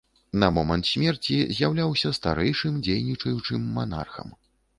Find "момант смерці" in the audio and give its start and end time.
0.53-1.35